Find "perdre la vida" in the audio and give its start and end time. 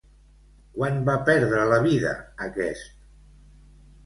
1.27-2.15